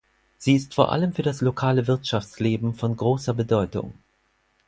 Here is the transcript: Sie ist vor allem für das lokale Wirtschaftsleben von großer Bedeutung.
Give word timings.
Sie 0.39 0.55
ist 0.55 0.73
vor 0.73 0.91
allem 0.91 1.13
für 1.13 1.21
das 1.21 1.41
lokale 1.41 1.85
Wirtschaftsleben 1.85 2.73
von 2.73 2.97
großer 2.97 3.35
Bedeutung. 3.35 3.93